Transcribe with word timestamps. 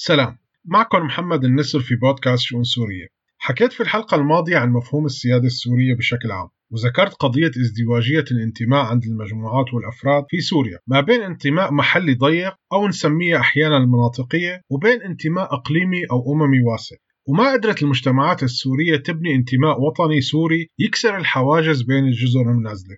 سلام. 0.00 0.38
معكم 0.64 0.98
محمد 0.98 1.44
النسر 1.44 1.80
في 1.80 1.94
بودكاست 1.96 2.42
شؤون 2.42 2.62
سورية. 2.64 3.06
حكيت 3.38 3.72
في 3.72 3.82
الحلقة 3.82 4.14
الماضية 4.14 4.56
عن 4.58 4.70
مفهوم 4.70 5.06
السيادة 5.06 5.46
السورية 5.46 5.94
بشكل 5.94 6.30
عام 6.32 6.48
وذكرت 6.70 7.14
قضية 7.14 7.50
ازدواجية 7.60 8.24
الانتماء 8.30 8.84
عند 8.84 9.04
المجموعات 9.04 9.74
والأفراد 9.74 10.24
في 10.28 10.40
سوريا. 10.40 10.78
ما 10.86 11.00
بين 11.00 11.22
انتماء 11.22 11.72
محلي 11.72 12.14
ضيق 12.14 12.54
أو 12.72 12.88
نسميه 12.88 13.36
أحيانا 13.40 13.76
المناطقية 13.76 14.62
وبين 14.70 15.02
انتماء 15.02 15.54
إقليمي 15.54 16.04
أو 16.10 16.32
أممي 16.32 16.60
واسع. 16.60 16.96
وما 17.28 17.52
قدرت 17.52 17.82
المجتمعات 17.82 18.42
السورية 18.42 18.96
تبني 18.96 19.34
انتماء 19.34 19.80
وطني 19.80 20.20
سوري 20.20 20.70
يكسر 20.78 21.16
الحواجز 21.16 21.82
بين 21.82 22.04
الجزر 22.04 22.40
المنعزلة 22.40 22.96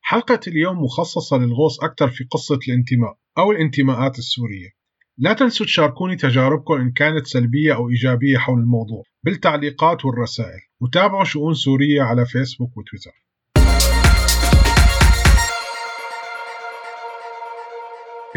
حلقة 0.00 0.40
اليوم 0.46 0.84
مخصصة 0.84 1.36
للغوص 1.38 1.84
أكثر 1.84 2.08
في 2.08 2.24
قصة 2.24 2.58
الانتماء 2.68 3.16
أو 3.38 3.52
الانتماءات 3.52 4.18
السورية. 4.18 4.79
لا 5.22 5.32
تنسوا 5.32 5.66
تشاركوني 5.66 6.16
تجاربكم 6.16 6.74
إن 6.74 6.92
كانت 6.92 7.26
سلبية 7.26 7.74
أو 7.74 7.88
إيجابية 7.88 8.38
حول 8.38 8.58
الموضوع 8.58 9.02
بالتعليقات 9.24 10.04
والرسائل. 10.04 10.60
وتابعوا 10.80 11.24
شؤون 11.24 11.54
سورية 11.54 12.02
على 12.02 12.26
فيسبوك 12.26 12.76
وتويتر. 12.76 13.10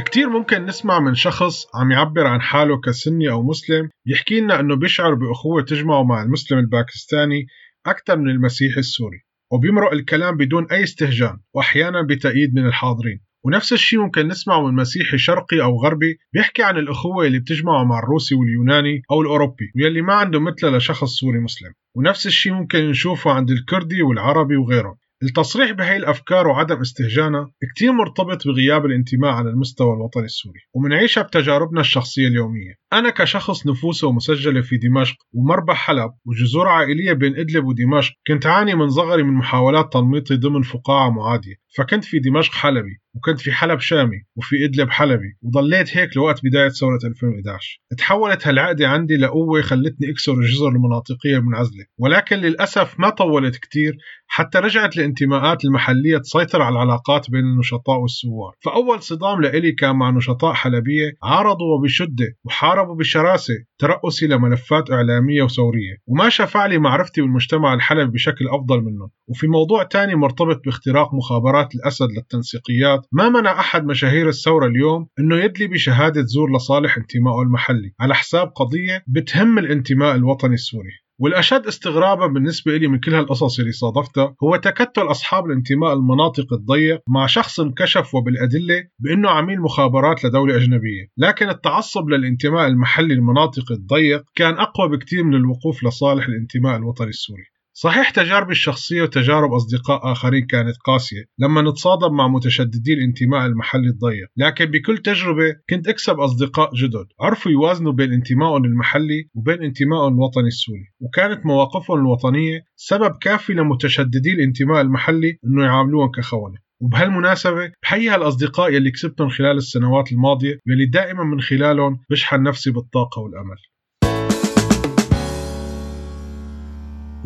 كتير 0.06 0.30
ممكن 0.30 0.66
نسمع 0.66 1.00
من 1.00 1.16
شخص 1.16 1.66
عم 1.76 1.92
يعبر 1.92 2.28
عن 2.28 2.42
حاله 2.42 2.82
كسني 2.82 3.32
أو 3.32 3.44
مسلم 3.44 3.90
يحكي 4.06 4.40
لنا 4.40 4.60
أنه 4.60 4.76
بيشعر 4.76 5.14
بأخوة 5.14 5.62
تجمعه 5.62 6.04
مع 6.04 6.24
المسلم 6.24 6.58
الباكستاني 6.58 7.46
أكثر 7.86 8.18
من 8.18 8.30
المسيحي 8.30 8.80
السوري. 8.80 9.33
وبيمرق 9.54 9.92
الكلام 9.94 10.38
بدون 10.38 10.68
أي 10.72 10.84
استهجان 10.84 11.38
وأحيانا 11.54 12.02
بتأييد 12.02 12.56
من 12.56 12.66
الحاضرين. 12.66 13.20
ونفس 13.46 13.74
الشيء 13.74 14.00
ممكن 14.00 14.28
نسمعه 14.28 14.68
من 14.68 14.76
مسيحي 14.76 15.18
شرقي 15.18 15.62
أو 15.62 15.84
غربي 15.84 16.18
بيحكي 16.34 16.64
عن 16.64 16.78
الأخوة 16.78 17.26
اللي 17.28 17.40
بتجمعه 17.40 17.84
مع 17.84 18.00
الروسي 18.00 18.36
واليوناني 18.36 19.02
أو 19.12 19.22
الأوروبي 19.22 19.72
واللي 19.76 20.02
ما 20.02 20.14
عنده 20.14 20.40
مثله 20.40 20.78
لشخص 20.78 21.10
سوري 21.10 21.40
مسلم. 21.40 21.74
ونفس 21.96 22.28
الشيء 22.28 22.54
ممكن 22.54 22.90
نشوفه 22.90 23.32
عند 23.32 23.52
الكردي 23.52 24.02
والعربي 24.02 24.56
وغيرهم. 24.58 24.96
التصريح 25.24 25.72
بهي 25.72 25.98
الأفكار 25.98 26.48
وعدم 26.48 26.80
استهجانها 26.82 27.52
كتير 27.76 27.92
مرتبط 27.92 28.48
بغياب 28.48 28.86
الانتماء 28.86 29.32
على 29.32 29.50
المستوى 29.50 29.94
الوطني 29.94 30.26
السوري 30.26 30.60
ومنعيشها 30.74 31.24
بتجاربنا 31.24 31.82
الشخصية 31.82 32.28
اليومية. 32.28 32.74
أنا 32.94 33.10
كشخص 33.10 33.68
نفوسه 33.68 34.12
مسجلة 34.12 34.62
في 34.62 34.78
دمشق 34.78 35.16
ومربح 35.34 35.76
حلب 35.76 36.12
وجذور 36.26 36.68
عائلية 36.68 37.14
بين 37.14 37.36
إدلب 37.36 37.66
ودمشق 37.66 38.14
كنت 38.28 38.46
عاني 38.46 38.76
من 38.76 38.90
صغري 38.90 39.24
من 39.24 39.34
محاولات 39.34 39.94
تنميطي 39.94 40.36
ضمن 40.36 40.62
فقاعة 40.62 41.10
معادية 41.10 41.56
فكنت 41.78 42.04
في 42.04 42.20
دمشق 42.20 42.54
حلبي. 42.54 43.03
وكنت 43.16 43.40
في 43.40 43.52
حلب 43.52 43.80
شامي 43.80 44.18
وفي 44.36 44.66
إدلب 44.66 44.90
حلبي 44.90 45.38
وضليت 45.42 45.98
هيك 45.98 46.18
لوقت 46.18 46.40
بداية 46.44 46.70
ثورة 46.70 47.00
2011 47.04 47.80
تحولت 47.98 48.48
هالعقدة 48.48 48.88
عندي 48.88 49.18
لقوة 49.18 49.62
خلتني 49.62 50.12
أكسر 50.12 50.34
الجزر 50.34 50.68
المناطقية 50.68 51.38
المنعزلة. 51.38 51.86
ولكن 51.98 52.36
للأسف 52.36 53.00
ما 53.00 53.10
طولت 53.10 53.56
كتير 53.56 53.98
حتى 54.28 54.60
رجعت 54.60 54.98
الانتماءات 54.98 55.66
المحلية 55.66 56.18
تسيطر 56.18 56.62
على 56.62 56.74
العلاقات 56.74 57.30
بين 57.30 57.40
النشطاء 57.40 58.00
والثوار 58.00 58.54
فأول 58.66 59.02
صدام 59.02 59.42
لإلي 59.42 59.72
كان 59.72 59.96
مع 59.96 60.10
نشطاء 60.10 60.54
حلبية 60.54 61.12
عارضوا 61.24 61.78
وبشدة 61.78 62.38
وحاربوا 62.46 62.96
بشراسة 62.96 63.54
ترأسي 63.80 64.28
لملفات 64.28 64.92
إعلامية 64.92 65.44
وثورية. 65.44 65.96
وما 66.08 66.30
شفع 66.30 66.66
لي 66.66 66.78
معرفتي 66.78 67.22
بالمجتمع 67.22 67.74
الحلبي 67.74 68.12
بشكل 68.12 68.46
أفضل 68.48 68.82
منهم. 68.82 69.10
وفي 69.28 69.48
موضوع 69.48 69.84
تاني 69.84 70.16
مرتبط 70.16 70.62
باختراق 70.66 71.14
مخابرات 71.14 71.76
الأسد 71.76 72.08
للتنسيقيات 72.18 73.03
ما 73.12 73.30
منع 73.30 73.60
أحد 73.60 73.86
مشاهير 73.86 74.30
الثورة 74.30 74.68
اليوم 74.68 75.08
أنه 75.20 75.36
يدلي 75.36 75.68
بشهادة 75.68 76.24
زور 76.26 76.56
لصالح 76.56 76.98
انتمائه 76.98 77.42
المحلي 77.42 77.94
على 78.00 78.16
حساب 78.16 78.48
قضية 78.48 79.04
بتهم 79.08 79.60
الانتماء 79.60 80.16
الوطني 80.16 80.54
السوري. 80.54 81.04
والأشد 81.20 81.68
استغرابا 81.68 82.28
بالنسبة 82.28 82.78
لي 82.78 82.88
من 82.88 83.00
كل 83.00 83.14
هالقصص 83.14 83.60
اللي 83.60 83.72
صادفتها 83.72 84.36
هو 84.44 84.56
تكتل 84.56 85.02
أصحاب 85.02 85.46
الانتماء 85.46 85.94
المناطق 85.94 86.54
الضيق 86.54 87.02
مع 87.10 87.26
شخص 87.26 87.60
انكشف 87.60 88.16
وبالأدلة 88.16 88.84
بأنه 89.00 89.30
عميل 89.30 89.62
مخابرات 89.62 90.26
لدولة 90.26 90.56
أجنبية. 90.56 91.08
لكن 91.18 91.50
التعصب 91.50 92.10
للانتماء 92.10 92.68
المحلي 92.68 93.14
المناطق 93.14 93.72
الضيق 93.72 94.24
كان 94.36 94.54
أقوى 94.54 94.90
بكثير 94.90 95.24
من 95.24 95.36
الوقوف 95.36 95.84
لصالح 95.84 96.26
الانتماء 96.26 96.78
الوطني 96.78 97.10
السوري. 97.10 97.53
صحيح 97.76 98.10
تجاربي 98.10 98.52
الشخصية 98.52 99.02
وتجارب 99.02 99.54
أصدقاء 99.54 100.12
آخرين 100.12 100.46
كانت 100.46 100.78
قاسية 100.86 101.24
لما 101.40 101.62
نتصادم 101.62 102.16
مع 102.16 102.28
متشددي 102.28 102.94
الانتماء 102.94 103.46
المحلي 103.46 103.88
الضيق. 103.88 104.28
لكن 104.38 104.66
بكل 104.66 104.98
تجربة 104.98 105.56
كنت 105.70 105.88
أكسب 105.88 106.20
أصدقاء 106.20 106.76
جدد. 106.76 107.06
عرفوا 107.22 107.52
يوازنوا 107.52 107.92
بين 107.92 108.14
انتمائهم 108.14 108.66
المحلي 108.66 109.30
وبين 109.34 109.64
انتمائهم 109.64 110.14
الوطني 110.14 110.48
السوري. 110.48 110.86
وكانت 111.00 111.46
مواقفهم 111.46 112.00
الوطنية 112.00 112.62
سبب 112.76 113.16
كافي 113.22 113.54
لمتشددي 113.54 114.32
الانتماء 114.34 114.82
المحلي 114.82 115.38
أنه 115.46 115.66
يعاملوهم 115.66 116.12
كخونة. 116.12 116.58
وبهالمناسبة 116.82 117.72
بحيي 117.84 118.10
هالأصدقاء 118.10 118.74
يلي 118.74 118.92
كسبتهم 118.92 119.30
خلال 119.30 119.58
السنوات 119.58 120.12
الماضية 120.12 120.60
يلي 120.68 120.86
دائما 120.86 121.24
من 121.24 121.42
خلالهم 121.42 122.00
بشحن 122.10 122.44
نفسي 122.44 122.72
بالطاقة 122.72 123.22
والأمل. 123.22 123.58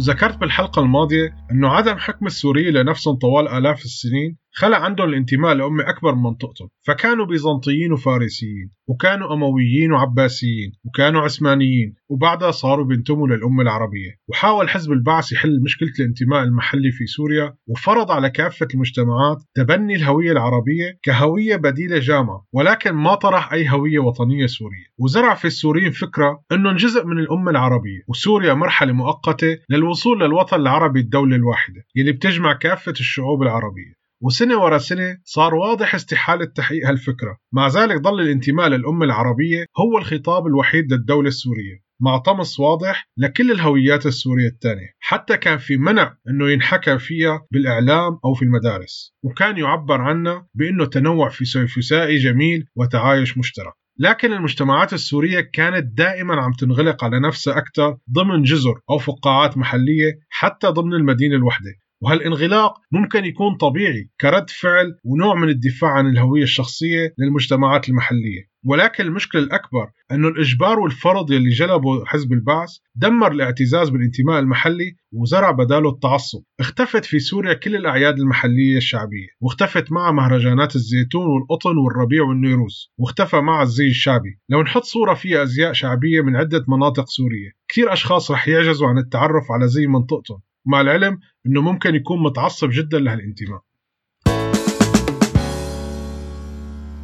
ذكرت 0.02 0.38
بالحلقة 0.38 0.82
الماضية 0.82 1.36
أنه 1.52 1.70
عدم 1.70 1.98
حكم 1.98 2.26
السوريين 2.26 2.74
لنفسهم 2.74 3.16
طوال 3.16 3.48
آلاف 3.48 3.86
السنين 3.86 4.38
خلق 4.60 4.78
عندهم 4.78 5.10
الانتماء 5.10 5.54
لأمة 5.54 5.90
أكبر 5.90 6.16
من 6.16 6.24
منطقتهم 6.24 6.70
فكانوا 6.88 7.26
بيزنطيين 7.26 7.94
وفارسيين 7.94 8.72
وكانوا 8.88 9.34
أمويين 9.34 9.92
وعباسيين 9.92 10.72
وكانوا 10.86 11.22
عثمانيين 11.22 11.96
وبعدها 12.10 12.52
صاروا 12.52 12.86
بينتموا 12.86 13.28
للأمة 13.28 13.62
العربية. 13.62 14.12
وحاول 14.28 14.70
حزب 14.70 14.92
البعث 14.92 15.32
يحل 15.32 15.62
مشكلة 15.64 15.92
الانتماء 16.00 16.44
المحلي 16.44 16.92
في 16.92 17.06
سوريا 17.06 17.54
وفرض 17.68 18.12
على 18.12 18.30
كافة 18.30 18.68
المجتمعات 18.74 19.44
تبني 19.56 19.96
الهوية 19.96 20.32
العربية 20.32 21.00
كهوية 21.04 21.56
بديلة 21.56 22.00
جامعة 22.00 22.46
ولكن 22.54 22.92
ما 22.92 23.16
طرح 23.16 23.54
أي 23.54 23.70
هوية 23.70 24.00
وطنية 24.00 24.46
سورية. 24.46 24.86
وزرع 25.00 25.34
في 25.34 25.46
السوريين 25.46 25.92
فكرة 25.92 26.42
أنهم 26.52 26.76
جزء 26.76 27.06
من 27.06 27.20
الأمة 27.20 27.52
العربية 27.52 28.00
وسوريا 28.08 28.54
مرحلة 28.54 28.94
مؤقتة 28.94 29.58
للوصول 29.70 30.20
للوطن 30.20 30.62
العربي 30.62 31.00
الدولة 31.00 31.36
الواحدة 31.36 31.86
يلي 31.96 32.12
بتجمع 32.12 32.54
كافة 32.54 32.92
الشعوب 32.92 33.44
العربية. 33.44 33.97
وسنة 34.22 34.64
ورا 34.64 34.78
سنة 34.78 35.18
صار 35.24 35.56
واضح 35.56 35.96
استحالة 35.96 36.46
تحقيق 36.46 36.88
هالفكرة. 36.88 37.38
مع 37.54 37.68
ذلك 37.68 38.02
ظل 38.04 38.22
الانتماء 38.22 38.68
للأمة 38.68 39.06
العربية 39.06 39.66
هو 39.80 39.98
الخطاب 39.98 40.48
الوحيد 40.48 40.94
للدولة 40.94 41.28
السورية 41.28 41.88
مع 42.00 42.18
طمس 42.18 42.60
واضح 42.60 43.10
لكل 43.18 43.52
الهويات 43.52 44.06
السورية 44.06 44.48
الثانية. 44.48 44.88
حتى 45.00 45.38
كان 45.38 45.58
في 45.58 45.78
منع 45.78 46.18
أنه 46.30 46.50
ينحكى 46.50 47.00
فيها 47.00 47.46
بالإعلام 47.52 48.20
أو 48.26 48.34
في 48.34 48.46
المدارس 48.46 49.14
وكان 49.24 49.58
يعبر 49.58 50.02
عنها 50.02 50.48
بأنه 50.54 50.86
تنوع 50.86 51.30
فسيفسائي 51.30 52.18
جميل 52.18 52.66
وتعايش 52.76 53.38
مشترك. 53.38 53.74
لكن 54.00 54.34
المجتمعات 54.34 54.94
السورية 54.94 55.40
كانت 55.40 55.98
دائما 55.98 56.42
عم 56.42 56.52
تنغلق 56.52 57.04
على 57.04 57.20
نفسها 57.20 57.58
أكثر 57.58 57.98
ضمن 58.12 58.44
جزر 58.44 58.74
أو 58.90 58.98
فقاعات 58.98 59.58
محلية 59.58 60.20
حتى 60.30 60.68
ضمن 60.68 60.94
المدينة 60.94 61.36
الوحدة. 61.36 61.72
وهالانغلاق 62.02 62.74
ممكن 62.92 63.26
يكون 63.26 63.56
طبيعي 63.56 64.10
كرد 64.22 64.50
فعل 64.50 64.98
ونوع 65.04 65.36
من 65.36 65.50
الدفاع 65.50 65.92
عن 65.92 66.08
الهوية 66.08 66.44
الشخصية 66.44 67.14
للمجتمعات 67.18 67.90
المحلية. 67.90 68.48
ولكن 68.66 69.04
المشكلة 69.04 69.42
الأكبر 69.42 69.90
أنه 70.12 70.28
الإجبار 70.28 70.80
والفرض 70.80 71.32
يلي 71.32 71.50
جلبه 71.50 72.06
حزب 72.06 72.34
البعث 72.34 72.70
دمر 72.96 73.32
الاعتزاز 73.32 73.90
بالانتماء 73.90 74.40
المحلي 74.40 74.96
وزرع 75.14 75.52
بداله 75.52 75.90
التعصب. 75.90 76.44
اختفت 76.60 77.06
في 77.06 77.20
سوريا 77.20 77.54
كل 77.54 77.76
الأعياد 77.76 78.20
المحلية 78.20 78.78
الشعبية 78.78 79.28
واختفت 79.42 79.92
مع 79.92 80.12
مهرجانات 80.12 80.76
الزيتون 80.76 81.28
والقطن 81.28 81.78
والربيع 81.78 82.24
والنيروز 82.24 82.92
واختفى 82.98 83.38
مع 83.38 83.62
الزي 83.62 83.88
الشعبي. 83.88 84.40
لو 84.50 84.62
نحط 84.62 84.84
صورة 84.84 85.14
فيها 85.14 85.44
أزياء 85.44 85.74
شعبية 85.74 86.22
من 86.22 86.36
عدة 86.36 86.66
مناطق 86.68 87.06
سورية 87.08 87.52
كثير 87.68 87.94
أشخاص 87.94 88.32
رح 88.32 88.48
يعجزوا 88.48 88.88
عن 88.88 88.98
التعرف 88.98 89.52
على 89.52 89.68
زي 89.68 89.88
منطقتهم. 89.88 90.40
مع 90.68 90.82
العلم 90.82 91.20
إنه 91.46 91.62
ممكن 91.62 91.96
يكون 91.96 92.24
متعصب 92.24 92.70
جدا 92.70 93.00
لهالانتماء. 93.00 93.62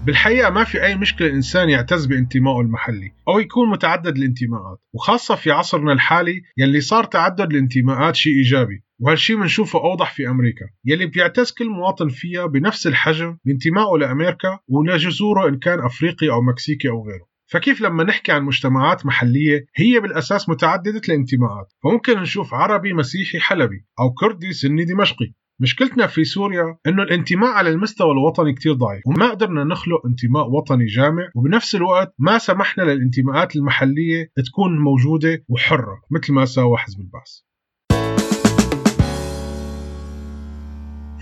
بالحقيقة 0.05 0.49
ما 0.49 0.63
في 0.63 0.83
أي 0.83 0.95
مشكلة 0.95 1.27
الإنسان 1.27 1.69
يعتز 1.69 2.05
بانتمائه 2.05 2.61
المحلي 2.61 3.11
أو 3.27 3.39
يكون 3.39 3.69
متعدد 3.69 4.17
الانتماءات 4.17 4.77
وخاصة 4.93 5.35
في 5.35 5.51
عصرنا 5.51 5.93
الحالي 5.93 6.41
يلي 6.57 6.81
صار 6.81 7.03
تعدد 7.03 7.51
الانتماءات 7.51 8.15
شيء 8.15 8.33
إيجابي 8.33 8.83
وهالشي 8.99 9.35
بنشوفه 9.35 9.79
أوضح 9.79 10.13
في 10.13 10.29
أمريكا 10.29 10.65
يلي 10.85 11.05
بيعتز 11.05 11.51
كل 11.51 11.69
مواطن 11.69 12.09
فيها 12.09 12.45
بنفس 12.45 12.87
الحجم 12.87 13.37
بانتمائه 13.45 13.97
لأمريكا 13.99 14.59
ولجذوره 14.67 15.47
إن 15.47 15.59
كان 15.59 15.79
أفريقي 15.79 16.29
أو 16.29 16.41
مكسيكي 16.41 16.89
أو 16.89 17.07
غيره. 17.07 17.32
فكيف 17.53 17.81
لما 17.81 18.03
نحكي 18.03 18.31
عن 18.31 18.43
مجتمعات 18.43 19.05
محلية 19.05 19.65
هي 19.75 19.99
بالأساس 19.99 20.49
متعددة 20.49 21.01
الانتماءات؟ 21.09 21.73
فممكن 21.83 22.19
نشوف 22.19 22.53
عربي 22.53 22.93
مسيحي 22.93 23.39
حلبي 23.39 23.85
أو 23.99 24.13
كردي 24.13 24.53
سني 24.53 24.85
دمشقي. 24.85 25.33
مشكلتنا 25.59 26.07
في 26.07 26.23
سوريا 26.23 26.77
إنه 26.87 27.03
الانتماء 27.03 27.51
على 27.51 27.69
المستوى 27.69 28.11
الوطني 28.11 28.53
كتير 28.53 28.73
ضعيف 28.73 29.01
وما 29.07 29.29
قدرنا 29.29 29.63
نخلق 29.63 30.05
انتماء 30.05 30.49
وطني 30.49 30.85
جامع 30.85 31.29
وبنفس 31.35 31.75
الوقت 31.75 32.13
ما 32.19 32.37
سمحنا 32.37 32.83
للانتماءات 32.83 33.55
المحلية 33.55 34.31
تكون 34.45 34.79
موجودة 34.79 35.43
وحرة 35.49 36.01
مثل 36.11 36.33
ما 36.33 36.45
سوى 36.45 36.77
حزب 36.77 36.99
البعث. 36.99 37.52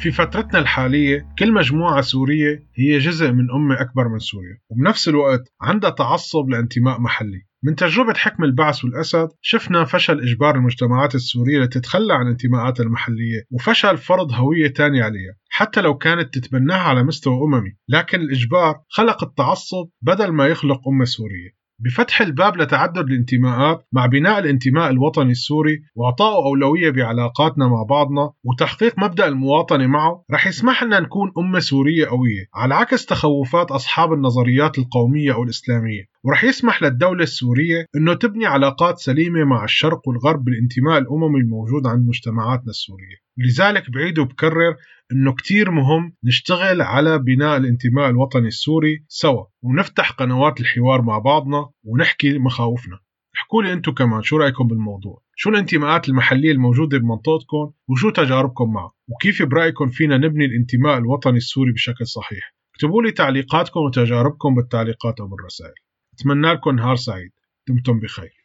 في 0.01 0.11
فترتنا 0.11 0.59
الحالية 0.59 1.27
كل 1.39 1.53
مجموعة 1.53 2.01
سورية 2.01 2.67
هي 2.75 2.97
جزء 2.97 3.31
من 3.31 3.51
أمة 3.51 3.81
أكبر 3.81 4.07
من 4.07 4.19
سوريا. 4.19 4.57
وبنفس 4.69 5.07
الوقت 5.07 5.41
عندها 5.61 5.89
تعصب 5.89 6.49
لانتماء 6.49 7.01
محلي. 7.01 7.45
من 7.63 7.75
تجربة 7.75 8.13
حكم 8.13 8.43
البعث 8.43 8.85
والأسد 8.85 9.29
شفنا 9.41 9.83
فشل 9.83 10.21
إجبار 10.21 10.55
المجتمعات 10.55 11.15
السورية 11.15 11.59
لتتخلى 11.59 12.13
عن 12.13 12.27
انتماءاتها 12.27 12.83
المحلية 12.83 13.43
وفشل 13.51 13.97
فرض 13.97 14.31
هوية 14.33 14.67
تانية 14.67 15.03
عليها 15.03 15.33
حتى 15.49 15.81
لو 15.81 15.97
كانت 15.97 16.33
تتبناها 16.33 16.81
على 16.81 17.03
مستوى 17.03 17.33
أممي. 17.43 17.71
لكن 17.89 18.21
الإجبار 18.21 18.81
خلق 18.89 19.23
التعصب 19.23 19.89
بدل 20.01 20.31
ما 20.31 20.47
يخلق 20.47 20.87
أمة 20.87 21.05
سورية. 21.05 21.60
بفتح 21.85 22.21
الباب 22.21 22.57
لتعدد 22.57 22.97
الانتماءات 23.09 23.87
مع 23.93 24.05
بناء 24.05 24.39
الانتماء 24.39 24.89
الوطني 24.89 25.31
السوري 25.31 25.81
وإعطائه 25.95 26.45
أولوية 26.45 26.89
بعلاقاتنا 26.89 27.67
مع 27.67 27.83
بعضنا 27.83 28.31
وتحقيق 28.43 28.93
مبدأ 28.99 29.27
المواطنة 29.27 29.87
معه 29.87 30.23
رح 30.31 30.47
يسمح 30.47 30.83
لنا 30.83 30.99
نكون 30.99 31.31
أمة 31.37 31.59
سورية 31.59 32.05
قوية 32.05 32.45
على 32.55 32.75
عكس 32.75 33.05
تخوفات 33.05 33.71
أصحاب 33.71 34.13
النظريات 34.13 34.77
القومية 34.77 35.33
أو 35.33 35.43
الإسلامية. 35.43 36.03
ورح 36.23 36.43
يسمح 36.43 36.83
للدولة 36.83 37.23
السورية 37.23 37.85
أنه 37.95 38.13
تبني 38.13 38.45
علاقات 38.45 38.97
سليمة 38.97 39.43
مع 39.43 39.63
الشرق 39.63 40.07
والغرب 40.07 40.43
بالانتماء 40.43 40.97
الأممي 40.97 41.39
الموجود 41.39 41.87
عند 41.87 42.07
مجتمعاتنا 42.07 42.69
السورية. 42.69 43.15
لذلك 43.37 43.91
بعيد 43.91 44.19
وبكرر 44.19 44.75
إنه 45.11 45.33
كتير 45.33 45.71
مهم 45.71 46.15
نشتغل 46.23 46.81
على 46.81 47.19
بناء 47.19 47.57
الانتماء 47.57 48.09
الوطني 48.09 48.47
السوري 48.47 49.05
سوا 49.07 49.45
ونفتح 49.61 50.11
قنوات 50.11 50.59
الحوار 50.59 51.01
مع 51.01 51.19
بعضنا 51.19 51.69
ونحكي 51.83 52.37
مخاوفنا. 52.37 52.99
احكوا 53.35 53.63
لي 53.63 53.73
أنتم 53.73 53.91
كمان 53.91 54.21
شو 54.21 54.37
رأيكم 54.37 54.67
بالموضوع؟ 54.67 55.21
شو 55.35 55.49
الانتماءات 55.49 56.09
المحلية 56.09 56.51
الموجودة 56.51 56.97
بمنطقتكم 56.97 57.71
وشو 57.89 58.09
تجاربكم 58.09 58.73
معه 58.73 58.91
وكيف 59.07 59.43
برأيكم 59.43 59.89
فينا 59.89 60.17
نبني 60.17 60.45
الانتماء 60.45 60.97
الوطني 60.97 61.37
السوري 61.37 61.71
بشكل 61.71 62.07
صحيح؟ 62.07 62.55
اكتبوا 62.75 63.03
لي 63.03 63.11
تعليقاتكم 63.11 63.79
وتجاربكم 63.79 64.55
بالتعليقات 64.55 65.19
أو 65.19 65.27
بالرسائل. 65.27 65.73
أتمنى 66.13 66.53
لكم 66.53 66.75
نهار 66.75 66.95
سعيد. 66.95 67.31
دمتم 67.67 67.99
بخير. 67.99 68.40